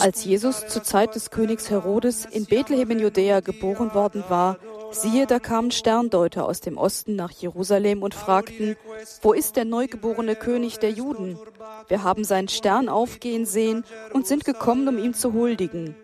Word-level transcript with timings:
Als 0.00 0.24
Jesus 0.24 0.66
zur 0.66 0.82
Zeit 0.82 1.14
des 1.14 1.30
Königs 1.30 1.68
Herodes 1.68 2.24
in 2.24 2.46
Bethlehem 2.46 2.90
in 2.90 3.00
Judäa 3.00 3.40
geboren 3.40 3.92
worden 3.92 4.24
war, 4.28 4.56
siehe, 4.92 5.26
da 5.26 5.38
kamen 5.38 5.70
Sterndeuter 5.70 6.46
aus 6.46 6.60
dem 6.60 6.78
Osten 6.78 7.14
nach 7.14 7.30
Jerusalem 7.30 8.02
und 8.02 8.14
fragten, 8.14 8.76
wo 9.20 9.34
ist 9.34 9.56
der 9.56 9.66
neugeborene 9.66 10.36
König 10.36 10.78
der 10.78 10.90
Juden? 10.90 11.38
Wir 11.88 12.02
haben 12.02 12.24
seinen 12.24 12.48
Stern 12.48 12.88
aufgehen 12.88 13.44
sehen 13.44 13.84
und 14.14 14.26
sind 14.26 14.44
gekommen, 14.44 14.88
um 14.88 14.98
ihm 14.98 15.12
zu 15.12 15.34
huldigen. 15.34 15.94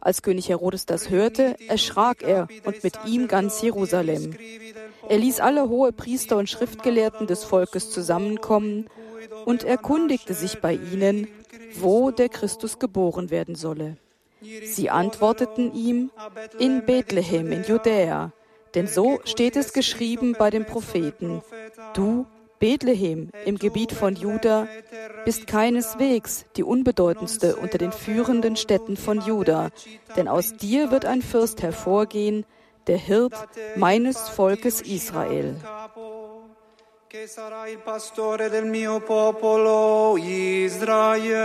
Als 0.00 0.22
König 0.22 0.48
Herodes 0.48 0.86
das 0.86 1.10
hörte, 1.10 1.56
erschrak 1.68 2.22
er 2.22 2.48
und 2.64 2.82
mit 2.82 2.94
ihm 3.04 3.28
ganz 3.28 3.60
Jerusalem. 3.60 4.36
Er 5.08 5.18
ließ 5.18 5.40
alle 5.40 5.68
hohe 5.68 5.92
Priester 5.92 6.36
und 6.36 6.48
Schriftgelehrten 6.48 7.26
des 7.26 7.44
Volkes 7.44 7.90
zusammenkommen 7.90 8.86
und 9.44 9.64
erkundigte 9.64 10.34
sich 10.34 10.60
bei 10.60 10.74
ihnen, 10.74 11.28
wo 11.80 12.10
der 12.10 12.28
Christus 12.28 12.78
geboren 12.78 13.30
werden 13.30 13.54
solle. 13.54 13.96
Sie 14.64 14.90
antworteten 14.90 15.74
ihm, 15.74 16.10
in 16.58 16.84
Bethlehem 16.84 17.52
in 17.52 17.64
Judäa, 17.64 18.32
denn 18.74 18.86
so 18.86 19.20
steht 19.24 19.56
es 19.56 19.72
geschrieben 19.72 20.36
bei 20.38 20.50
den 20.50 20.66
Propheten, 20.66 21.42
du, 21.94 22.26
Bethlehem 22.58 23.30
im 23.44 23.58
Gebiet 23.58 23.92
von 23.92 24.16
Juda, 24.16 24.66
bist 25.24 25.46
keineswegs 25.46 26.46
die 26.56 26.62
unbedeutendste 26.62 27.56
unter 27.56 27.78
den 27.78 27.92
führenden 27.92 28.56
Städten 28.56 28.96
von 28.96 29.20
Juda, 29.20 29.70
denn 30.16 30.28
aus 30.28 30.56
dir 30.56 30.90
wird 30.90 31.04
ein 31.04 31.22
Fürst 31.22 31.62
hervorgehen, 31.62 32.44
der 32.86 32.98
Hirt 32.98 33.34
meines 33.76 34.28
Volkes 34.28 34.80
Israel. 34.80 35.56
Che 37.08 37.28
sarà 37.28 37.68
il 37.68 37.78
pastore 37.78 38.48
del 38.48 38.64
mio 38.64 38.98
popolo 38.98 40.16
Israele. 40.16 41.44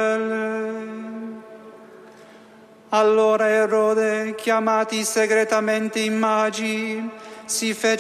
Allora 2.90 3.48
Erode, 3.48 4.34
chiamati 4.36 5.04
segretamente 5.04 6.00
in 6.00 6.18
magi, 6.18 7.08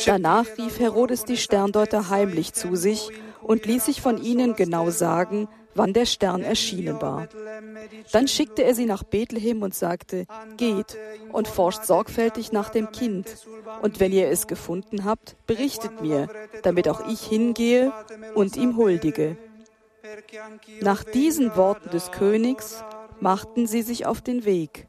Danach 0.05 0.47
rief 0.57 0.79
Herodes 0.79 1.23
die 1.23 1.37
Sterndeuter 1.37 2.09
heimlich 2.09 2.53
zu 2.53 2.75
sich 2.75 3.09
und 3.41 3.65
ließ 3.65 3.85
sich 3.85 4.01
von 4.01 4.17
ihnen 4.17 4.55
genau 4.55 4.89
sagen, 4.89 5.47
wann 5.75 5.93
der 5.93 6.05
Stern 6.05 6.43
erschienen 6.43 7.01
war. 7.01 7.27
Dann 8.11 8.27
schickte 8.27 8.63
er 8.63 8.75
sie 8.75 8.85
nach 8.85 9.03
Bethlehem 9.03 9.61
und 9.61 9.73
sagte, 9.73 10.25
geht 10.57 10.97
und 11.31 11.47
forscht 11.47 11.85
sorgfältig 11.85 12.51
nach 12.51 12.69
dem 12.69 12.91
Kind, 12.91 13.27
und 13.81 13.99
wenn 13.99 14.11
ihr 14.11 14.29
es 14.29 14.47
gefunden 14.47 15.05
habt, 15.05 15.35
berichtet 15.47 16.01
mir, 16.01 16.27
damit 16.63 16.87
auch 16.87 17.07
ich 17.07 17.21
hingehe 17.21 17.93
und 18.35 18.57
ihm 18.57 18.77
huldige. 18.77 19.37
Nach 20.81 21.03
diesen 21.03 21.55
Worten 21.55 21.89
des 21.89 22.11
Königs 22.11 22.83
machten 23.19 23.67
sie 23.67 23.81
sich 23.81 24.05
auf 24.05 24.21
den 24.21 24.45
Weg. 24.45 24.87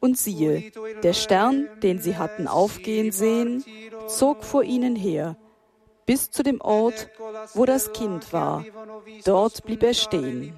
Und 0.00 0.16
siehe, 0.16 0.72
der 1.02 1.12
Stern, 1.12 1.68
den 1.82 1.98
sie 1.98 2.16
hatten 2.16 2.48
aufgehen 2.48 3.12
sehen, 3.12 3.62
zog 4.08 4.44
vor 4.44 4.64
ihnen 4.64 4.96
her, 4.96 5.36
bis 6.10 6.28
zu 6.28 6.42
dem 6.42 6.60
Ort, 6.60 7.08
wo 7.54 7.64
das 7.66 7.92
Kind 7.92 8.32
war. 8.32 8.64
Dort 9.24 9.62
blieb 9.62 9.84
er 9.84 9.94
stehen. 9.94 10.52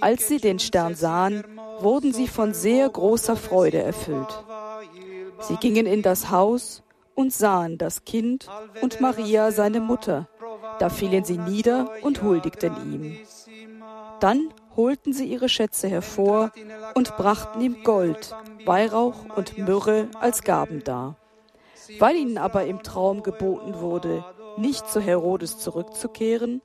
Als 0.00 0.28
sie 0.28 0.38
den 0.38 0.58
Stern 0.58 0.94
sahen, 0.94 1.44
wurden 1.80 2.14
sie 2.14 2.26
von 2.26 2.54
sehr 2.54 2.88
großer 2.88 3.36
Freude 3.36 3.82
erfüllt. 3.82 4.32
Sie 5.40 5.56
gingen 5.56 5.84
in 5.84 6.00
das 6.00 6.30
Haus 6.30 6.82
und 7.14 7.34
sahen 7.34 7.76
das 7.76 8.06
Kind 8.06 8.48
und 8.80 9.02
Maria, 9.02 9.52
seine 9.52 9.80
Mutter. 9.80 10.26
Da 10.78 10.88
fielen 10.88 11.24
sie 11.24 11.36
nieder 11.36 11.90
und 12.00 12.22
huldigten 12.22 12.74
ihm. 12.90 13.18
Dann 14.20 14.54
holten 14.74 15.12
sie 15.12 15.26
ihre 15.26 15.50
Schätze 15.50 15.86
hervor 15.86 16.50
und 16.94 17.14
brachten 17.18 17.60
ihm 17.60 17.84
Gold, 17.84 18.34
Weihrauch 18.64 19.36
und 19.36 19.58
Myrrhe 19.58 20.08
als 20.18 20.44
Gaben 20.44 20.82
dar. 20.82 21.16
Weil 21.98 22.16
ihnen 22.16 22.38
aber 22.38 22.66
im 22.66 22.82
Traum 22.82 23.22
geboten 23.22 23.80
wurde, 23.80 24.24
nicht 24.56 24.88
zu 24.88 25.00
Herodes 25.00 25.58
zurückzukehren, 25.58 26.62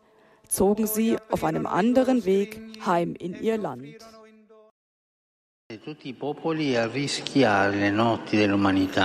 zogen 0.48 0.88
sie 0.88 1.18
auf 1.30 1.44
einem 1.44 1.66
anderen 1.66 2.26
Weg 2.26 2.62
heim 2.86 3.16
in 3.18 3.42
ihr 3.42 3.58
Land. 3.58 3.86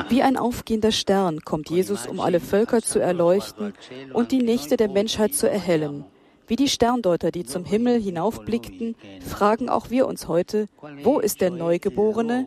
Wie 0.09 0.23
ein 0.23 0.37
aufgehender 0.37 0.93
Stern 0.93 1.41
kommt 1.43 1.71
Jesus, 1.71 2.07
um 2.09 2.19
alle 2.19 2.41
Völker 2.41 2.83
zu 2.83 2.99
erleuchten 2.99 3.73
und 4.13 4.33
die 4.33 4.43
Nächte 4.43 4.77
der 4.77 4.89
Menschheit 4.89 5.35
zu 5.35 5.49
erhellen. 5.49 6.05
Wie 6.49 6.57
die 6.57 6.69
Sterndeuter, 6.69 7.31
die 7.31 7.45
zum 7.45 7.65
Himmel 7.65 8.01
hinaufblickten, 8.01 8.97
fragen 9.21 9.69
auch 9.69 9.91
wir 9.91 10.07
uns 10.07 10.27
heute, 10.29 10.67
wo 11.03 11.21
ist 11.21 11.41
der 11.41 11.51
Neugeborene? 11.51 12.47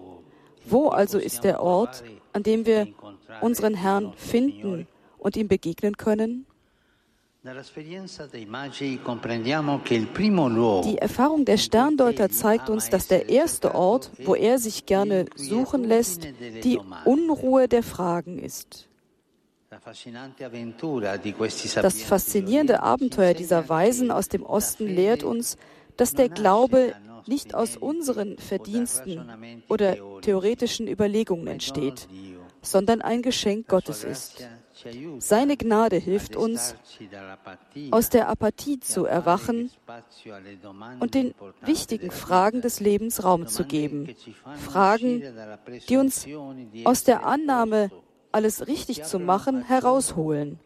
Wo 0.66 0.90
also 0.90 1.18
ist 1.18 1.44
der 1.44 1.62
Ort, 1.62 2.04
an 2.34 2.44
dem 2.44 2.66
wir 2.66 2.88
unseren 3.42 3.74
Herrn 3.74 4.14
finden 4.16 4.88
und 5.18 5.38
ihm 5.38 5.48
begegnen 5.48 5.98
können? 5.98 6.46
Die 7.42 7.48
Erfahrung 10.98 11.46
der 11.46 11.58
Sterndeuter 11.58 12.30
zeigt 12.30 12.70
uns, 12.70 12.90
dass 12.90 13.08
der 13.08 13.30
erste 13.30 13.76
Ort, 13.76 14.12
wo 14.26 14.36
er 14.36 14.60
sich 14.60 14.86
gerne 14.86 15.24
suchen 15.36 15.86
lässt, 15.86 16.28
die 16.64 16.82
Unruhe 17.06 17.70
der 17.70 17.84
Fragen 17.84 18.40
ist. 18.40 18.90
Das 21.82 22.02
faszinierende 22.02 22.84
Abenteuer 22.84 23.34
dieser 23.34 23.70
Weisen 23.70 24.12
aus 24.12 24.28
dem 24.28 24.44
Osten 24.44 24.88
lehrt 24.88 25.24
uns, 25.24 25.56
dass 25.96 26.14
der 26.14 26.28
Glaube 26.28 26.94
nicht 27.28 27.56
aus 27.56 27.78
unseren 27.78 28.38
Verdiensten 28.38 29.64
oder 29.70 29.96
theoretischen 30.22 30.88
Überlegungen 30.88 31.48
entsteht, 31.48 32.08
sondern 32.62 33.02
ein 33.02 33.22
Geschenk 33.22 33.68
Gottes 33.68 34.04
ist. 34.04 34.48
Seine 35.20 35.58
Gnade 35.58 35.98
hilft 35.98 36.36
uns, 36.36 36.76
aus 37.92 38.10
der 38.10 38.30
Apathie 38.30 38.80
zu 38.80 39.06
erwachen 39.06 39.72
und 41.00 41.16
den 41.16 41.34
wichtigen 41.62 42.12
Fragen 42.12 42.62
des 42.62 42.80
Lebens 42.80 43.24
Raum 43.24 43.48
zu 43.48 43.66
geben. 43.66 44.16
Fragen, 44.56 45.24
die 45.90 45.98
uns 45.98 46.26
aus 46.86 47.04
der 47.04 47.26
Annahme, 47.26 47.92
alles 48.32 48.68
richtig 48.68 49.04
zu 49.04 49.20
machen, 49.20 49.64
herausholen 49.64 50.60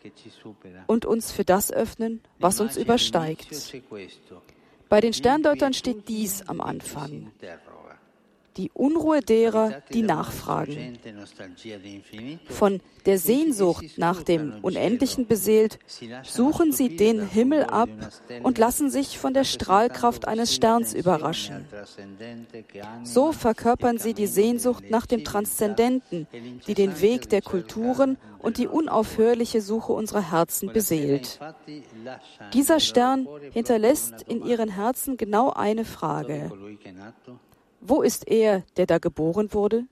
und 0.88 1.06
uns 1.06 1.32
für 1.32 1.46
das 1.46 1.72
öffnen, 1.72 2.22
was 2.38 2.60
uns 2.60 2.78
übersteigt. 2.78 3.48
Bei 4.90 5.02
den 5.02 5.14
Sterndeutern 5.14 5.74
steht 5.74 6.08
dies 6.08 6.48
am 6.48 6.62
Anfang 6.62 7.32
die 8.58 8.72
Unruhe 8.74 9.22
derer, 9.22 9.82
die 9.94 10.02
nachfragen. 10.02 10.98
Von 12.50 12.82
der 13.06 13.18
Sehnsucht 13.18 13.98
nach 13.98 14.24
dem 14.24 14.54
Unendlichen 14.62 15.28
beseelt, 15.28 15.80
suchen 16.24 16.72
sie 16.72 16.96
den 16.96 17.28
Himmel 17.28 17.66
ab 17.66 17.90
und 18.44 18.58
lassen 18.58 18.90
sich 18.90 19.18
von 19.18 19.34
der 19.34 19.44
Strahlkraft 19.44 20.28
eines 20.28 20.54
Sterns 20.54 20.94
überraschen. 20.94 21.66
So 23.04 23.32
verkörpern 23.32 23.98
sie 23.98 24.14
die 24.14 24.28
Sehnsucht 24.28 24.90
nach 24.90 25.06
dem 25.06 25.24
Transzendenten, 25.24 26.28
die 26.68 26.74
den 26.74 27.02
Weg 27.02 27.30
der 27.30 27.42
Kulturen 27.42 28.18
und 28.40 28.58
die 28.58 28.68
unaufhörliche 28.68 29.62
Suche 29.62 29.94
unserer 29.94 30.32
Herzen 30.32 30.72
beseelt. 30.72 31.40
Dieser 32.54 32.80
Stern 32.80 33.28
hinterlässt 33.52 34.22
in 34.24 34.46
ihren 34.46 34.70
Herzen 34.70 35.18
genau 35.18 35.52
eine 35.52 35.86
Frage. 35.86 36.52
Wo 37.86 38.02
ist 38.02 38.28
er, 38.28 38.64
der 38.78 38.86
da 38.86 38.98
geboren 38.98 39.54
wurde? 39.54 39.86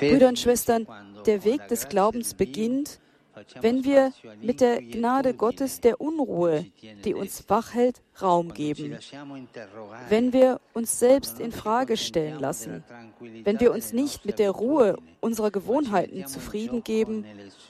Brüder 0.00 0.28
und 0.28 0.38
Schwestern, 0.38 0.86
der 1.26 1.44
Weg 1.44 1.68
des 1.68 1.88
Glaubens 1.88 2.34
beginnt, 2.34 3.00
wenn 3.60 3.84
wir 3.84 4.12
mit 4.40 4.60
der 4.60 4.80
Gnade 4.82 5.34
Gottes 5.34 5.80
der 5.80 6.00
Unruhe, 6.00 6.66
die 7.04 7.14
uns 7.14 7.44
wach 7.48 7.74
hält, 7.74 8.02
Raum 8.20 8.54
geben. 8.54 8.96
Wenn 10.08 10.32
wir 10.32 10.60
uns 10.72 10.98
selbst 10.98 11.38
in 11.38 11.52
Frage 11.52 11.96
stellen 11.96 12.38
lassen, 12.40 12.82
wenn 13.44 13.60
wir 13.60 13.72
uns 13.72 13.92
nicht 13.92 14.24
mit 14.24 14.38
der 14.38 14.52
Ruhe 14.52 14.96
unserer 15.20 15.50
Gewohnheiten 15.50 16.26
zufrieden 16.26 16.82
geben, 16.82 17.26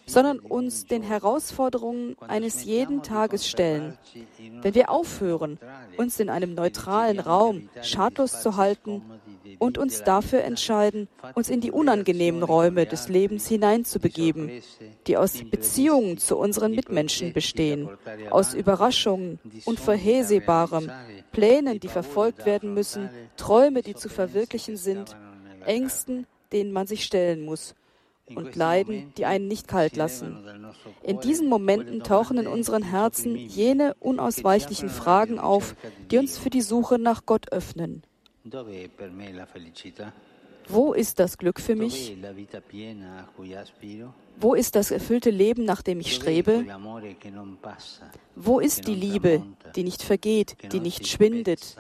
sondern 0.07 0.39
uns 0.39 0.87
den 0.87 1.03
Herausforderungen 1.03 2.17
eines 2.21 2.65
jeden 2.65 3.03
Tages 3.03 3.49
stellen, 3.49 3.99
wenn 4.63 4.75
wir 4.75 4.91
aufhören, 4.91 5.59
uns 5.97 6.21
in 6.21 6.31
einem 6.31 6.55
neutralen 6.55 7.19
Raum 7.19 7.69
schadlos 7.83 8.41
zu 8.41 8.57
halten 8.57 9.03
und 9.59 9.79
uns 9.79 10.03
dafür 10.03 10.43
entscheiden, 10.45 11.09
uns 11.35 11.49
in 11.49 11.61
die 11.61 11.71
unangenehmen 11.71 12.43
Räume 12.43 12.87
des 12.87 13.09
Lebens 13.09 13.47
hineinzubegeben, 13.47 14.51
die 15.07 15.17
aus 15.17 15.43
Beziehungen 15.51 16.19
zu 16.19 16.37
unseren 16.37 16.73
Mitmenschen 16.73 17.33
bestehen, 17.33 17.89
aus 18.31 18.55
Überraschungen, 18.55 19.39
Unvorhersehbarem, 19.65 20.91
Plänen, 21.33 21.81
die 21.81 21.89
verfolgt 21.89 22.47
werden 22.47 22.75
müssen, 22.75 23.11
Träume, 23.37 23.83
die 23.83 23.95
zu 23.95 24.09
verwirklichen 24.09 24.77
sind, 24.77 25.17
Ängsten, 25.65 26.27
denen 26.53 26.73
man 26.73 26.87
sich 26.87 27.05
stellen 27.05 27.45
muss 27.45 27.75
und 28.35 28.57
Leiden, 28.57 29.13
die 29.17 29.25
einen 29.25 29.47
nicht 29.47 29.69
kalt 29.69 29.97
lassen. 29.97 30.37
In 31.03 31.21
diesen 31.21 31.49
Momenten 31.49 32.03
tauchen 32.03 32.39
in 32.39 32.47
unseren 32.47 32.83
Herzen 32.83 33.37
jene 33.37 33.95
unausweichlichen 34.01 34.89
Fragen 34.89 35.39
auf, 35.39 35.77
die 36.11 36.19
uns 36.19 36.37
für 36.39 36.51
die 36.51 36.63
Suche 36.63 36.99
nach 36.99 37.27
Gott 37.27 37.53
öffnen. 37.53 38.03
Wo 40.69 40.93
ist 40.93 41.19
das 41.19 41.39
Glück 41.39 41.61
für 41.61 41.77
mich? 41.77 42.17
Wo 44.39 44.55
ist 44.55 44.75
das 44.75 44.91
erfüllte 44.91 45.31
Leben, 45.31 45.65
nach 45.65 45.83
dem 45.83 46.01
ich 46.01 46.15
strebe? 46.15 46.65
Wo 48.35 48.61
ist 48.61 48.87
die 48.87 48.95
Liebe, 48.95 49.43
die 49.75 49.85
nicht 49.85 50.03
vergeht, 50.03 50.57
die 50.73 50.81
nicht 50.81 51.07
schwindet, 51.07 51.77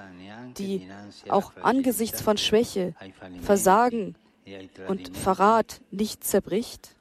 die 0.56 0.88
auch 1.28 1.52
angesichts 1.56 2.22
von 2.22 2.36
Schwäche, 2.36 2.94
Versagen 3.42 4.14
und 4.88 5.16
Verrat 5.16 5.80
nicht 5.90 6.24
zerbricht? 6.24 6.94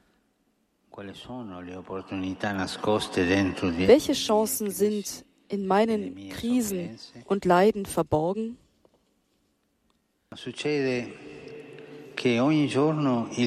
Welche 3.86 4.12
Chancen 4.12 4.70
sind 4.70 5.24
in 5.48 5.66
meinen 5.66 6.30
Krisen 6.30 6.98
und 7.26 7.44
Leiden 7.44 7.86
verborgen? 7.86 8.58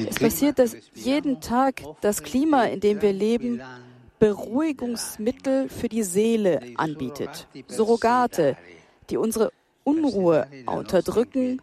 Es 0.08 0.18
passiert, 0.18 0.58
dass 0.58 0.76
jeden 0.94 1.40
Tag 1.40 1.82
das 2.00 2.22
Klima, 2.22 2.64
in 2.64 2.80
dem 2.80 3.02
wir 3.02 3.12
leben, 3.12 3.60
Beruhigungsmittel 4.18 5.68
für 5.68 5.88
die 5.88 6.02
Seele 6.02 6.60
anbietet. 6.76 7.48
Surrogate, 7.68 8.56
die 9.08 9.16
unsere 9.16 9.50
Unruhe 9.84 10.46
unterdrücken 10.66 11.60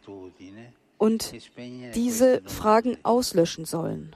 und 0.98 1.34
diese 1.94 2.42
Fragen 2.46 2.98
auslöschen 3.04 3.66
sollen. 3.66 4.16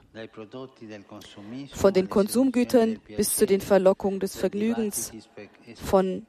Von 1.74 1.94
den 1.94 2.10
Konsumgütern 2.10 3.00
bis 3.16 3.36
zu 3.36 3.46
den 3.46 3.62
Verlockungen 3.62 4.20
des 4.20 4.36
Vergnügens, 4.36 5.12
von 5.76 6.26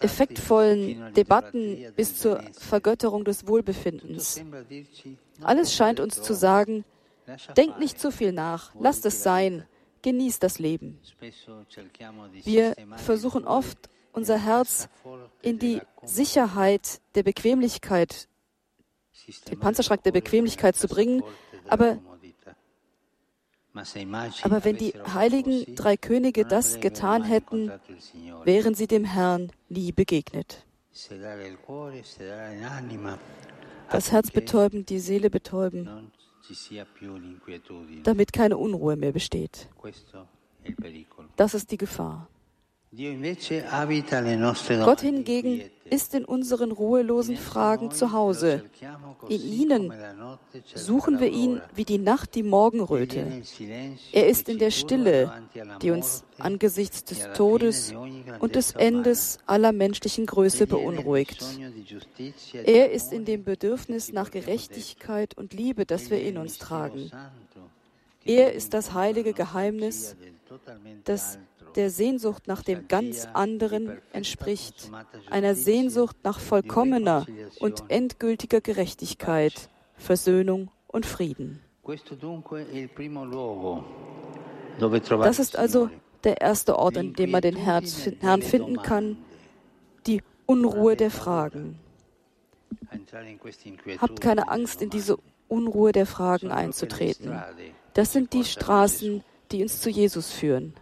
effektvollen 0.00 1.14
Debatten 1.14 1.92
bis 1.96 2.18
zur 2.18 2.42
Vergötterung 2.52 3.24
des 3.24 3.46
Wohlbefindens. 3.46 4.42
Alles 5.42 5.74
scheint 5.74 6.00
uns 6.00 6.22
zu 6.22 6.34
sagen, 6.34 6.84
denkt 7.56 7.78
nicht 7.78 8.00
zu 8.00 8.10
viel 8.10 8.32
nach, 8.32 8.74
lasst 8.78 9.06
es 9.06 9.22
sein, 9.22 9.66
genießt 10.02 10.42
das 10.42 10.58
Leben. 10.58 10.98
Wir 12.44 12.74
versuchen 12.96 13.46
oft, 13.46 13.78
unser 14.12 14.38
Herz 14.38 14.88
in 15.42 15.58
die 15.58 15.80
Sicherheit 16.02 17.00
der 17.14 17.22
Bequemlichkeit, 17.22 18.28
den 19.50 19.58
Panzerschrank 19.60 20.02
der 20.02 20.12
Bequemlichkeit 20.12 20.76
zu 20.76 20.88
bringen, 20.88 21.22
aber 21.68 21.98
aber 23.72 24.64
wenn 24.64 24.76
die 24.76 24.94
heiligen 25.14 25.74
drei 25.74 25.96
Könige 25.96 26.44
das 26.44 26.80
getan 26.80 27.22
hätten, 27.24 27.70
wären 28.44 28.74
sie 28.74 28.86
dem 28.86 29.04
Herrn 29.04 29.52
nie 29.68 29.92
begegnet. 29.92 30.66
Das 33.90 34.12
Herz 34.12 34.30
betäuben, 34.30 34.86
die 34.86 34.98
Seele 34.98 35.30
betäuben, 35.30 36.10
damit 38.02 38.32
keine 38.32 38.56
Unruhe 38.56 38.96
mehr 38.96 39.12
besteht. 39.12 39.68
Das 41.36 41.54
ist 41.54 41.70
die 41.70 41.76
Gefahr. 41.78 42.28
Gott 44.84 45.00
hingegen 45.00 45.62
ist 45.84 46.12
in 46.12 46.24
unseren 46.24 46.72
ruhelosen 46.72 47.36
Fragen 47.36 47.92
zu 47.92 48.10
Hause. 48.10 48.64
In 49.28 49.52
ihnen 49.52 49.92
suchen 50.74 51.20
wir 51.20 51.30
ihn 51.30 51.60
wie 51.72 51.84
die 51.84 51.98
Nacht 51.98 52.34
die 52.34 52.42
Morgenröte. 52.42 53.42
Er 54.10 54.26
ist 54.26 54.48
in 54.48 54.58
der 54.58 54.72
Stille, 54.72 55.32
die 55.82 55.92
uns 55.92 56.24
angesichts 56.38 57.04
des 57.04 57.28
Todes 57.34 57.94
und 58.40 58.56
des 58.56 58.72
Endes 58.72 59.38
aller 59.46 59.70
menschlichen 59.70 60.26
Größe 60.26 60.66
beunruhigt. 60.66 61.44
Er 62.64 62.90
ist 62.90 63.12
in 63.12 63.24
dem 63.24 63.44
Bedürfnis 63.44 64.12
nach 64.12 64.32
Gerechtigkeit 64.32 65.38
und 65.38 65.52
Liebe, 65.52 65.86
das 65.86 66.10
wir 66.10 66.20
in 66.20 66.38
uns 66.38 66.58
tragen. 66.58 67.12
Er 68.24 68.52
ist 68.52 68.74
das 68.74 68.94
heilige 68.94 69.32
Geheimnis, 69.32 70.16
das 71.04 71.38
der 71.76 71.90
Sehnsucht 71.90 72.46
nach 72.46 72.62
dem 72.62 72.88
ganz 72.88 73.26
anderen 73.32 73.98
entspricht, 74.12 74.90
einer 75.30 75.54
Sehnsucht 75.54 76.16
nach 76.22 76.38
vollkommener 76.40 77.26
und 77.58 77.84
endgültiger 77.88 78.60
Gerechtigkeit, 78.60 79.68
Versöhnung 79.96 80.70
und 80.86 81.06
Frieden. 81.06 81.60
Das 85.08 85.38
ist 85.38 85.56
also 85.56 85.90
der 86.24 86.40
erste 86.40 86.78
Ort, 86.78 86.98
an 86.98 87.12
dem 87.14 87.30
man 87.30 87.42
den 87.42 87.56
Herrn 87.56 88.42
finden 88.42 88.82
kann, 88.82 89.18
die 90.06 90.22
Unruhe 90.46 90.96
der 90.96 91.10
Fragen. 91.10 91.78
Habt 93.98 94.20
keine 94.20 94.48
Angst, 94.48 94.82
in 94.82 94.90
diese 94.90 95.18
Unruhe 95.48 95.92
der 95.92 96.06
Fragen 96.06 96.50
einzutreten. 96.50 97.40
Das 97.94 98.12
sind 98.12 98.32
die 98.32 98.44
Straßen, 98.44 99.24
die 99.50 99.62
uns 99.62 99.80
zu 99.80 99.90
Jesus 99.90 100.30
führen. 100.30 100.74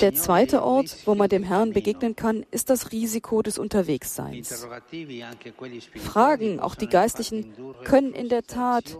Der 0.00 0.14
zweite 0.14 0.62
Ort, 0.64 0.96
wo 1.04 1.14
man 1.14 1.28
dem 1.28 1.44
Herrn 1.44 1.72
begegnen 1.72 2.16
kann, 2.16 2.44
ist 2.50 2.70
das 2.70 2.90
Risiko 2.90 3.40
des 3.42 3.58
Unterwegsseins. 3.58 4.66
Fragen, 5.94 6.58
auch 6.58 6.74
die 6.74 6.88
geistlichen, 6.88 7.54
können 7.84 8.12
in 8.14 8.28
der 8.28 8.42
Tat 8.42 8.98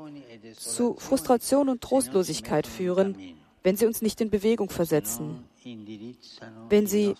zu 0.56 0.94
Frustration 0.94 1.68
und 1.68 1.80
Trostlosigkeit 1.80 2.68
führen, 2.68 3.16
wenn 3.64 3.76
sie 3.76 3.86
uns 3.86 4.00
nicht 4.00 4.20
in 4.20 4.30
Bewegung 4.30 4.70
versetzen, 4.70 5.42
wenn 6.68 6.86
sie 6.86 7.14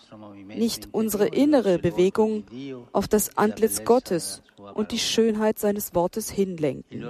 nicht 0.47 0.87
unsere 0.93 1.27
innere 1.27 1.77
Bewegung 1.77 2.45
auf 2.93 3.09
das 3.09 3.37
Antlitz 3.37 3.83
Gottes 3.83 4.43
und 4.73 4.91
die 4.91 4.99
Schönheit 4.99 5.59
seines 5.59 5.95
Wortes 5.95 6.29
hinlenken. 6.29 7.03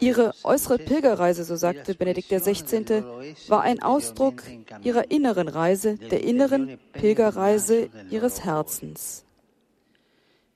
Ihre 0.00 0.32
äußere 0.42 0.78
Pilgerreise, 0.78 1.44
so 1.44 1.56
sagte 1.56 1.94
Benedikt 1.94 2.28
XVI., 2.28 3.04
war 3.48 3.62
ein 3.62 3.82
Ausdruck 3.82 4.42
ihrer 4.82 5.10
inneren 5.10 5.48
Reise, 5.48 5.96
der 5.96 6.22
inneren 6.22 6.78
Pilgerreise 6.92 7.88
ihres 8.10 8.44
Herzens. 8.44 9.24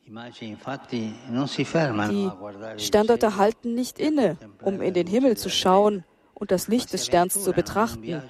Die 0.07 1.15
Sterndeuter 2.79 3.37
halten 3.37 3.75
nicht 3.75 3.99
inne, 3.99 4.39
um 4.63 4.81
in 4.81 4.95
den 4.95 5.07
Himmel 5.07 5.37
zu 5.37 5.51
schauen 5.51 6.05
und 6.39 6.51
das 6.51 6.69
Licht 6.69 6.93
des 6.93 7.05
Sterns 7.05 7.43
zu 7.43 7.53
betrachten, 7.53 8.23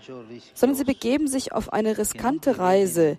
sondern 0.54 0.76
sie 0.76 0.84
begeben 0.84 1.28
sich 1.28 1.52
auf 1.52 1.72
eine 1.72 1.98
riskante 1.98 2.58
Reise, 2.58 3.18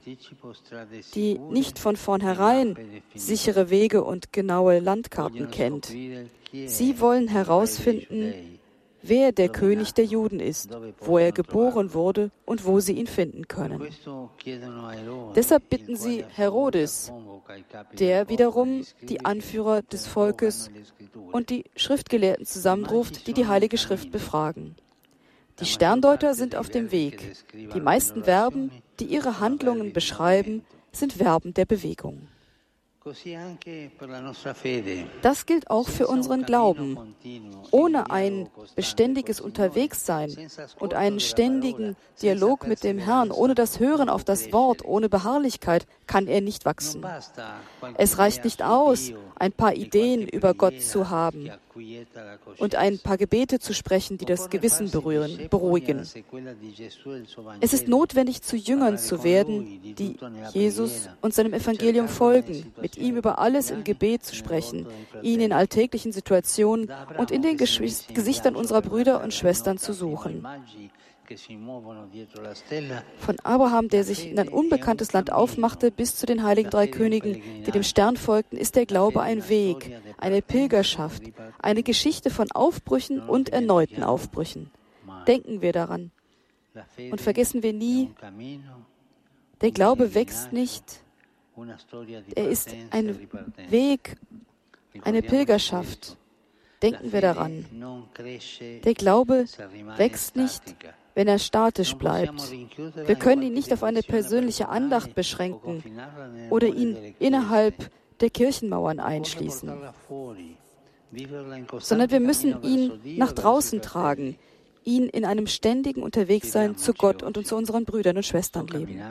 die 1.14 1.38
nicht 1.38 1.78
von 1.78 1.96
vornherein 1.96 2.76
sichere 3.14 3.70
Wege 3.70 4.04
und 4.04 4.34
genaue 4.34 4.80
Landkarten 4.80 5.52
kennt. 5.52 5.86
Sie 5.86 7.00
wollen 7.00 7.28
herausfinden, 7.28 8.59
wer 9.02 9.32
der 9.32 9.50
König 9.50 9.94
der 9.94 10.06
Juden 10.06 10.40
ist, 10.40 10.70
wo 11.00 11.18
er 11.18 11.32
geboren 11.32 11.94
wurde 11.94 12.32
und 12.46 12.66
wo 12.66 12.80
sie 12.80 12.94
ihn 12.94 13.08
finden 13.08 13.48
können. 13.48 13.88
Deshalb 15.36 15.70
bitten 15.70 15.96
sie 15.96 16.26
Herodes, 16.30 17.12
der 17.98 18.30
wiederum 18.30 18.86
die 19.02 19.26
Anführer 19.26 19.82
des 19.82 20.08
Volkes 20.08 20.70
und 21.32 21.50
die 21.50 21.66
Schriftgelehrten 21.76 22.46
zusammenruft, 22.46 23.28
die 23.28 23.34
die 23.34 23.48
Heilige 23.48 23.78
Schrift 23.78 24.12
befragen. 24.12 24.76
Die 25.60 25.66
Sterndeuter 25.66 26.36
sind 26.36 26.56
auf 26.56 26.70
dem 26.70 26.92
Weg. 26.92 27.36
Die 27.54 27.82
meisten 27.82 28.24
Verben, 28.24 28.72
die 29.00 29.06
ihre 29.06 29.40
Handlungen 29.40 29.92
beschreiben, 29.92 30.64
sind 30.92 31.14
Verben 31.14 31.54
der 31.54 31.66
Bewegung. 31.66 32.28
Das 35.22 35.46
gilt 35.46 35.70
auch 35.70 35.88
für 35.88 36.08
unseren 36.08 36.44
Glauben. 36.44 37.16
Ohne 37.72 38.12
ein 38.12 38.50
beständiges 38.76 39.40
Unterwegssein 39.40 40.50
und 40.80 40.94
einen 40.94 41.22
ständigen 41.22 41.96
Dialog 42.22 42.68
mit 42.68 42.84
dem 42.84 43.00
Herrn, 43.00 43.32
ohne 43.32 43.56
das 43.56 43.80
Hören 43.80 44.10
auf 44.10 44.26
das 44.26 44.52
Wort, 44.52 44.84
ohne 44.84 45.08
Beharrlichkeit, 45.08 45.88
kann 46.08 46.28
er 46.28 46.42
nicht 46.42 46.66
wachsen. 46.66 47.06
Es 47.96 48.18
reicht 48.18 48.44
nicht 48.44 48.64
aus, 48.64 49.12
ein 49.36 49.54
paar 49.54 49.76
Ideen 49.76 50.28
über 50.28 50.54
Gott 50.54 50.82
zu 50.82 51.10
haben 51.10 51.50
und 52.58 52.76
ein 52.76 53.00
paar 53.00 53.18
Gebete 53.18 53.60
zu 53.60 53.74
sprechen, 53.74 54.18
die 54.18 54.26
das 54.26 54.50
Gewissen 54.50 54.92
berühren, 54.92 55.48
beruhigen. 55.50 56.06
Es 57.62 57.74
ist 57.74 57.88
notwendig, 57.88 58.42
zu 58.42 58.58
Jüngern 58.58 58.98
zu 58.98 59.24
werden, 59.24 59.79
die 60.00 60.16
Jesus 60.54 61.10
und 61.22 61.34
seinem 61.34 61.54
Evangelium 61.54 62.08
folgen, 62.08 62.74
mit 62.82 62.98
ihm 62.98 63.18
über 63.18 63.40
alles 63.40 63.70
im 63.70 63.84
Gebet 63.84 64.24
zu 64.24 64.36
sprechen, 64.36 64.88
ihn 65.22 65.42
in 65.42 65.54
alltäglichen 65.54 66.12
Situationen 66.12 66.92
und 67.18 67.32
in 67.32 67.42
den 67.42 67.58
Gesichtern 67.58 68.56
unserer 68.56 68.82
Brüder 68.82 69.24
und 69.24 69.34
Schwestern 69.34 69.78
zu 69.78 69.94
suchen. 69.94 70.46
Von 73.20 73.40
Abraham, 73.44 73.88
der 73.88 74.04
sich 74.04 74.32
in 74.32 74.40
ein 74.40 74.50
unbekanntes 74.50 75.14
Land 75.14 75.32
aufmachte, 75.32 75.92
bis 75.92 76.16
zu 76.16 76.26
den 76.26 76.44
heiligen 76.44 76.72
drei 76.72 76.88
Königen, 76.88 77.42
die 77.66 77.72
dem 77.72 77.84
Stern 77.84 78.18
folgten, 78.18 78.58
ist 78.58 78.76
der 78.76 78.88
Glaube 78.88 79.22
ein 79.22 79.48
Weg, 79.48 79.96
eine 80.18 80.42
Pilgerschaft, 80.42 81.22
eine 81.62 81.84
Geschichte 81.84 82.32
von 82.32 82.52
Aufbrüchen 82.52 83.20
und 83.20 83.50
erneuten 83.50 84.02
Aufbrüchen. 84.02 84.72
Denken 85.28 85.62
wir 85.62 85.72
daran. 85.72 86.12
Und 87.12 87.22
vergessen 87.22 87.62
wir 87.62 87.74
nie, 87.74 88.10
der 89.62 89.72
Glaube 89.72 90.14
wächst 90.14 90.54
nicht. 90.54 90.84
Er 92.36 92.50
ist 92.50 92.74
ein 92.92 93.28
Weg, 93.70 94.18
eine 95.04 95.22
Pilgerschaft. 95.22 96.18
Denken 96.82 97.12
wir 97.12 97.22
daran. 97.22 97.66
Der 98.84 98.94
Glaube 98.94 99.46
wächst 99.98 100.36
nicht, 100.38 100.64
wenn 101.14 101.28
er 101.28 101.40
statisch 101.40 101.96
bleibt. 101.96 102.52
Wir 103.06 103.16
können 103.16 103.42
ihn 103.42 103.54
nicht 103.54 103.74
auf 103.74 103.84
eine 103.84 104.02
persönliche 104.02 104.70
Andacht 104.70 105.16
beschränken 105.16 105.84
oder 106.50 106.68
ihn 106.68 107.16
innerhalb 107.20 107.92
der 108.22 108.30
Kirchenmauern 108.30 109.00
einschließen, 109.00 109.72
sondern 111.80 112.12
wir 112.12 112.20
müssen 112.20 112.64
ihn 112.64 113.18
nach 113.18 113.34
draußen 113.34 113.82
tragen, 113.82 114.38
ihn 114.86 115.08
in 115.10 115.26
einem 115.26 115.48
ständigen 115.48 116.04
Unterwegssein 116.04 116.78
zu 116.78 116.94
Gott 116.94 117.24
und 117.24 117.46
zu 117.46 117.56
unseren 117.56 117.86
Brüdern 117.86 118.18
und 118.18 118.26
Schwestern 118.26 118.68
leben. 118.68 119.02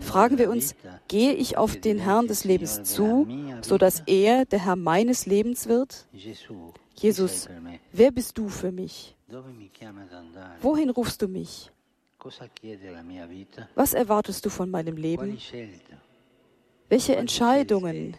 Fragen 0.00 0.38
wir 0.38 0.50
uns, 0.50 0.74
gehe 1.08 1.32
ich 1.32 1.56
auf 1.56 1.76
den 1.76 1.98
Herrn 1.98 2.26
des 2.26 2.44
Lebens 2.44 2.82
zu, 2.84 3.26
so 3.62 3.78
dass 3.78 4.00
er 4.06 4.44
der 4.44 4.64
Herr 4.64 4.76
meines 4.76 5.26
Lebens 5.26 5.68
wird? 5.68 6.06
Jesus, 6.94 7.48
wer 7.92 8.10
bist 8.10 8.38
du 8.38 8.48
für 8.48 8.72
mich? 8.72 9.16
Wohin 10.60 10.90
rufst 10.90 11.22
du 11.22 11.28
mich? 11.28 11.70
Was 13.74 13.94
erwartest 13.94 14.46
du 14.46 14.50
von 14.50 14.70
meinem 14.70 14.96
Leben? 14.96 15.38
Welche 16.88 17.16
Entscheidungen 17.16 18.16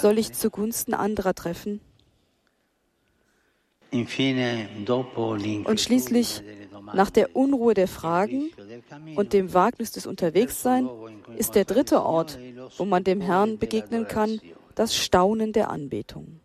soll 0.00 0.18
ich 0.18 0.32
zugunsten 0.32 0.94
anderer 0.94 1.34
treffen? 1.34 1.80
Und 3.92 5.80
schließlich, 5.80 6.42
nach 6.94 7.10
der 7.10 7.36
Unruhe 7.36 7.74
der 7.74 7.88
Fragen 7.88 8.50
und 9.16 9.32
dem 9.32 9.54
Wagnis 9.54 9.92
des 9.92 10.06
Unterwegssein, 10.06 10.88
ist 11.36 11.54
der 11.54 11.64
dritte 11.64 12.02
Ort, 12.02 12.38
wo 12.76 12.84
man 12.84 13.04
dem 13.04 13.20
Herrn 13.20 13.58
begegnen 13.58 14.06
kann, 14.06 14.40
das 14.74 14.94
Staunen 14.94 15.52
der 15.52 15.70
Anbetung. 15.70 16.40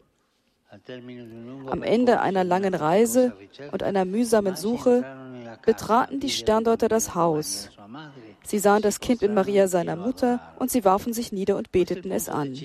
Am 1.68 1.84
Ende 1.84 2.20
einer 2.22 2.44
langen 2.44 2.74
Reise 2.74 3.34
und 3.72 3.84
einer 3.84 4.06
mühsamen 4.06 4.56
Suche 4.56 5.06
betraten 5.66 6.20
die 6.20 6.30
Sterndeuter 6.30 6.88
das 6.88 7.14
Haus. 7.14 7.70
Sie 8.44 8.60
sahen 8.60 8.82
das 8.82 9.00
Kind 9.00 9.22
in 9.22 9.34
Maria 9.34 9.68
seiner 9.68 9.96
Mutter 9.96 10.40
und 10.58 10.72
sie 10.72 10.84
warfen 10.84 11.14
sich 11.14 11.32
nieder 11.32 11.58
und 11.58 11.72
beteten 11.72 12.12
es 12.12 12.28
an. 12.28 12.58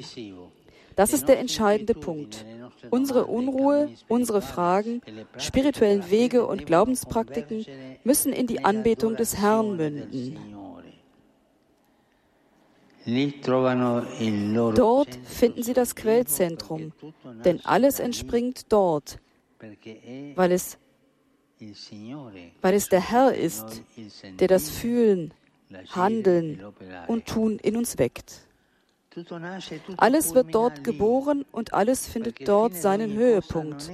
Das 0.96 1.12
ist 1.12 1.28
der 1.28 1.38
entscheidende 1.38 1.94
Punkt. 1.94 2.44
Unsere 2.90 3.26
Unruhe, 3.26 3.90
unsere 4.08 4.42
Fragen, 4.42 5.00
spirituellen 5.38 6.10
Wege 6.10 6.46
und 6.46 6.66
Glaubenspraktiken 6.66 7.66
müssen 8.04 8.32
in 8.32 8.46
die 8.46 8.64
Anbetung 8.64 9.16
des 9.16 9.36
Herrn 9.36 9.76
münden. 9.76 10.38
Dort 14.74 15.18
finden 15.24 15.62
Sie 15.62 15.72
das 15.72 15.94
Quellzentrum, 15.94 16.92
denn 17.44 17.64
alles 17.64 18.00
entspringt 18.00 18.70
dort, 18.70 19.18
weil 20.34 20.52
es, 20.52 20.76
weil 22.60 22.74
es 22.74 22.88
der 22.88 23.00
Herr 23.00 23.34
ist, 23.34 23.82
der 24.38 24.48
das 24.48 24.68
Fühlen, 24.68 25.32
Handeln 25.88 26.62
und 27.06 27.26
Tun 27.26 27.58
in 27.58 27.76
uns 27.76 27.98
weckt. 27.98 28.47
Alles 29.96 30.34
wird 30.34 30.54
dort 30.54 30.84
geboren 30.84 31.44
und 31.50 31.72
alles 31.72 32.06
findet 32.06 32.46
dort 32.46 32.74
seinen 32.74 33.14
Höhepunkt. 33.14 33.90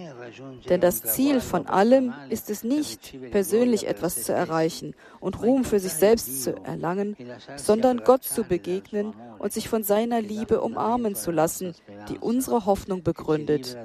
Denn 0.68 0.80
das 0.80 1.02
Ziel 1.02 1.40
von 1.40 1.66
allem 1.66 2.12
ist 2.30 2.50
es 2.50 2.64
nicht, 2.64 3.16
persönlich 3.30 3.87
etwas 3.87 4.25
zu 4.25 4.33
erreichen 4.33 4.94
und 5.21 5.40
Ruhm 5.40 5.64
für 5.64 5.78
sich 5.78 5.92
selbst 5.92 6.42
zu 6.42 6.56
erlangen, 6.64 7.16
sondern 7.56 8.02
Gott 8.04 8.25
zu 8.25 8.42
begegnen 8.44 9.14
und 9.38 9.52
sich 9.52 9.68
von 9.68 9.83
seiner 9.85 10.21
Liebe 10.21 10.61
umarmen 10.61 11.14
zu 11.14 11.30
lassen, 11.30 11.75
die 12.09 12.18
unsere 12.18 12.66
Hoffnung 12.66 13.02
begründet, 13.02 13.76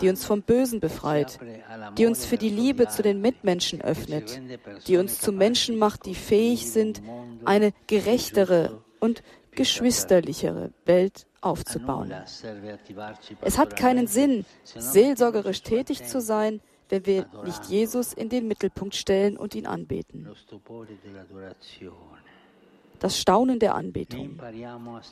die 0.00 0.08
uns 0.08 0.24
vom 0.24 0.42
Bösen 0.42 0.80
befreit, 0.80 1.38
die 1.96 2.06
uns 2.06 2.26
für 2.26 2.38
die 2.38 2.50
Liebe 2.50 2.88
zu 2.88 3.02
den 3.02 3.20
Mitmenschen 3.20 3.80
öffnet, 3.80 4.42
die 4.88 4.96
uns 4.96 5.20
zu 5.20 5.32
Menschen 5.32 5.78
macht, 5.78 6.06
die 6.06 6.14
fähig 6.14 6.70
sind, 6.70 7.02
eine 7.44 7.72
gerechtere 7.86 8.82
und 9.00 9.22
geschwisterlichere 9.54 10.72
Welt 10.84 11.26
aufzubauen. 11.40 12.12
Es 13.40 13.58
hat 13.58 13.76
keinen 13.76 14.06
Sinn, 14.06 14.44
seelsorgerisch 14.64 15.62
tätig 15.62 16.04
zu 16.06 16.20
sein, 16.20 16.60
wenn 16.88 17.06
wir 17.06 17.26
nicht 17.44 17.66
Jesus 17.66 18.12
in 18.12 18.28
den 18.28 18.46
Mittelpunkt 18.48 18.94
stellen 18.94 19.36
und 19.36 19.54
ihn 19.54 19.66
anbeten. 19.66 20.28
Das 22.98 23.18
Staunen 23.18 23.58
der 23.58 23.74
Anbetung. 23.74 24.38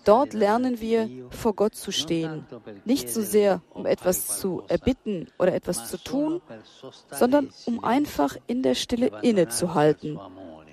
Dort 0.04 0.32
lernen 0.32 0.80
wir, 0.80 1.11
vor 1.30 1.54
Gott 1.54 1.75
zu 1.75 1.90
stehen, 1.90 2.47
nicht 2.85 3.09
so 3.09 3.20
sehr, 3.20 3.62
um 3.70 3.85
etwas 3.85 4.38
zu 4.38 4.62
erbitten 4.68 5.26
oder 5.38 5.54
etwas 5.54 5.90
zu 5.90 5.99
tun, 5.99 6.40
sondern 7.11 7.50
um 7.66 7.82
einfach 7.82 8.37
in 8.47 8.62
der 8.62 8.76
Stille 8.76 9.11
innezuhalten 9.23 10.20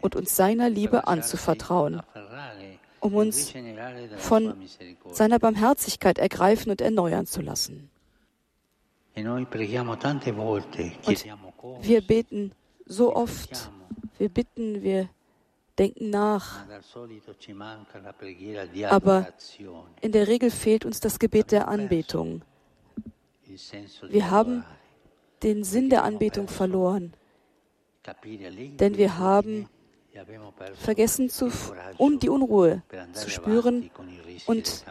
und 0.02 0.16
uns 0.16 0.36
seiner 0.36 0.70
Liebe 0.70 1.08
anzuvertrauen 1.08 2.02
um 3.08 3.16
uns 3.16 3.54
von 4.18 4.54
seiner 5.12 5.40
Barmherzigkeit 5.40 6.18
ergreifen 6.18 6.70
und 6.70 6.82
erneuern 6.82 7.26
zu 7.26 7.42
lassen. 7.42 7.90
Und 9.16 9.52
wir 11.82 12.02
beten 12.02 12.52
so 12.86 13.16
oft, 13.16 13.72
wir 14.18 14.30
bitten, 14.30 14.84
wir 14.84 15.10
denken 15.78 16.10
nach. 16.10 16.66
Aber 18.90 19.28
in 20.02 20.12
der 20.12 20.28
Regel 20.28 20.52
fehlt 20.52 20.86
uns 20.86 21.00
das 21.00 21.18
Gebet 21.18 21.52
der 21.52 21.68
Anbetung. 21.68 22.42
Wir 24.10 24.30
haben 24.30 24.64
den 25.44 25.64
Sinn 25.64 25.90
der 25.90 26.04
Anbetung 26.04 26.48
verloren, 26.48 27.14
denn 28.80 28.98
wir 28.98 29.18
haben 29.18 29.70
vergessen 30.76 31.30
zu, 31.30 31.52
um 31.98 32.20
die 32.20 32.30
Unruhe 32.30 32.84
zu 33.14 33.30
spüren 33.30 33.90
und 34.46 34.86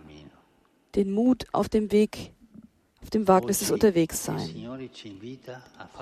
den 0.94 1.12
Mut 1.12 1.44
auf 1.52 1.68
dem 1.68 1.92
Weg, 1.92 2.32
auf 3.02 3.10
dem 3.10 3.28
Wagnis 3.28 3.60
des 3.60 3.70
Unterwegssein. 3.70 4.50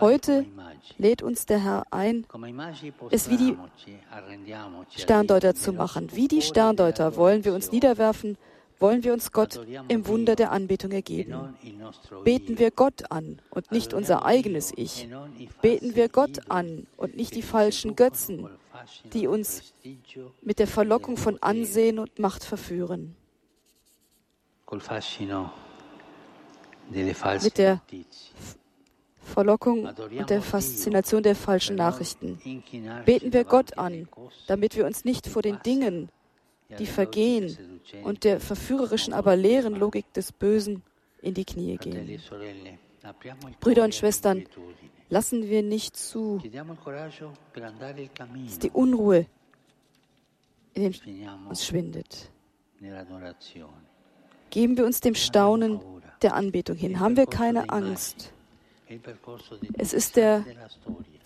Heute 0.00 0.46
lädt 0.98 1.22
uns 1.22 1.46
der 1.46 1.62
Herr 1.62 1.84
ein, 1.90 2.26
es 3.10 3.28
wie 3.28 3.36
die 3.36 3.56
Sterndeuter 4.96 5.54
zu 5.54 5.72
machen. 5.72 6.10
Wie 6.14 6.28
die 6.28 6.42
Sterndeuter 6.42 7.16
wollen 7.16 7.44
wir 7.44 7.54
uns 7.54 7.72
niederwerfen, 7.72 8.38
wollen 8.78 9.04
wir 9.04 9.12
uns 9.12 9.32
Gott 9.32 9.60
im 9.88 10.06
Wunder 10.06 10.36
der 10.36 10.50
Anbetung 10.52 10.92
ergeben. 10.92 11.54
Beten 12.24 12.58
wir 12.58 12.70
Gott 12.70 13.10
an 13.10 13.40
und 13.50 13.72
nicht 13.72 13.94
unser 13.94 14.24
eigenes 14.24 14.72
Ich. 14.76 15.08
Beten 15.62 15.94
wir 15.96 16.08
Gott 16.08 16.50
an 16.50 16.86
und 16.96 17.16
nicht 17.16 17.34
die 17.34 17.42
falschen 17.42 17.96
Götzen, 17.96 18.48
die 19.12 19.26
uns 19.26 19.74
mit 20.40 20.58
der 20.58 20.66
Verlockung 20.66 21.16
von 21.16 21.42
Ansehen 21.42 21.98
und 21.98 22.18
Macht 22.18 22.44
verführen. 22.44 23.16
Mit 27.42 27.58
der 27.58 27.80
Verlockung 29.24 29.86
und 29.86 30.30
der 30.30 30.42
Faszination 30.42 31.22
der 31.22 31.34
falschen 31.34 31.76
Nachrichten. 31.76 32.38
Beten 33.04 33.32
wir 33.32 33.44
Gott 33.44 33.78
an, 33.78 34.08
damit 34.46 34.76
wir 34.76 34.86
uns 34.86 35.04
nicht 35.04 35.26
vor 35.26 35.42
den 35.42 35.60
Dingen, 35.62 36.10
die 36.78 36.86
vergehen 36.86 37.80
und 38.02 38.24
der 38.24 38.40
verführerischen, 38.40 39.12
aber 39.12 39.36
leeren 39.36 39.74
Logik 39.74 40.12
des 40.12 40.32
Bösen 40.32 40.82
in 41.22 41.34
die 41.34 41.44
Knie 41.44 41.76
gehen. 41.78 42.20
Brüder 43.60 43.84
und 43.84 43.94
Schwestern, 43.94 44.44
Lassen 45.10 45.48
wir 45.48 45.62
nicht 45.62 45.96
zu, 45.96 46.42
dass 46.42 46.52
die 48.58 48.70
Unruhe 48.70 49.26
in 50.72 50.94
uns 51.48 51.66
schwindet. 51.66 52.30
Geben 54.50 54.76
wir 54.76 54.84
uns 54.84 55.00
dem 55.00 55.14
Staunen 55.14 55.80
der 56.22 56.34
Anbetung 56.34 56.76
hin. 56.76 57.00
Haben 57.00 57.16
wir 57.16 57.26
keine 57.26 57.70
Angst. 57.70 58.32
Es 59.74 59.92
ist 59.92 60.16
der 60.16 60.44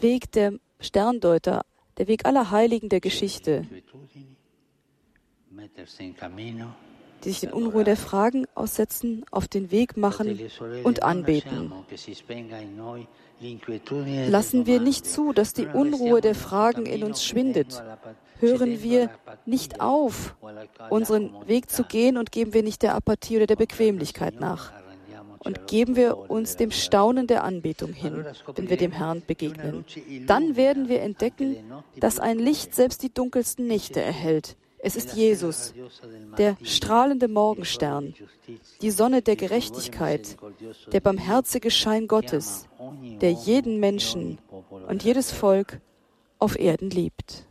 Weg 0.00 0.32
der 0.32 0.54
Sterndeuter, 0.80 1.64
der 1.96 2.08
Weg 2.08 2.26
aller 2.26 2.50
Heiligen 2.50 2.88
der 2.88 3.00
Geschichte, 3.00 3.64
die 7.24 7.30
sich 7.30 7.40
den 7.40 7.52
Unruhe 7.52 7.84
der 7.84 7.96
Fragen 7.96 8.46
aussetzen, 8.54 9.24
auf 9.30 9.48
den 9.48 9.70
Weg 9.70 9.96
machen 9.96 10.38
und 10.84 11.02
anbeten. 11.02 11.72
Lassen 14.28 14.66
wir 14.66 14.80
nicht 14.80 15.06
zu, 15.06 15.32
dass 15.32 15.52
die 15.52 15.66
Unruhe 15.66 16.20
der 16.20 16.34
Fragen 16.34 16.86
in 16.86 17.04
uns 17.04 17.24
schwindet. 17.24 17.82
Hören 18.40 18.82
wir 18.82 19.10
nicht 19.46 19.80
auf, 19.80 20.36
unseren 20.90 21.34
Weg 21.46 21.70
zu 21.70 21.84
gehen 21.84 22.16
und 22.16 22.32
geben 22.32 22.54
wir 22.54 22.62
nicht 22.62 22.82
der 22.82 22.94
Apathie 22.94 23.36
oder 23.36 23.46
der 23.46 23.56
Bequemlichkeit 23.56 24.40
nach. 24.40 24.72
Und 25.40 25.68
geben 25.68 25.94
wir 25.94 26.30
uns 26.30 26.56
dem 26.56 26.72
Staunen 26.72 27.28
der 27.28 27.44
Anbetung 27.44 27.92
hin, 27.92 28.24
wenn 28.54 28.68
wir 28.68 28.76
dem 28.76 28.90
Herrn 28.90 29.22
begegnen. 29.24 29.84
Dann 30.26 30.56
werden 30.56 30.88
wir 30.88 31.00
entdecken, 31.02 31.56
dass 32.00 32.18
ein 32.18 32.38
Licht 32.38 32.74
selbst 32.74 33.02
die 33.02 33.12
dunkelsten 33.12 33.66
Nächte 33.66 34.00
erhält. 34.00 34.56
Es 34.80 34.96
ist 34.96 35.14
Jesus, 35.14 35.74
der 36.36 36.56
strahlende 36.62 37.28
Morgenstern, 37.28 38.14
die 38.80 38.90
Sonne 38.90 39.22
der 39.22 39.36
Gerechtigkeit, 39.36 40.36
der 40.92 41.00
barmherzige 41.00 41.70
Schein 41.70 42.06
Gottes, 42.06 42.68
der 43.20 43.32
jeden 43.32 43.80
Menschen 43.80 44.38
und 44.88 45.02
jedes 45.02 45.32
Volk 45.32 45.80
auf 46.38 46.58
Erden 46.58 46.90
liebt. 46.90 47.47